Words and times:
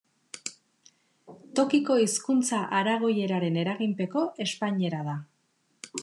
Tokiko 1.59 1.97
hizkuntza 2.03 2.61
aragoieraren 2.77 3.59
eraginpeko 3.65 4.23
espainiera 4.47 5.03
da. 5.11 5.19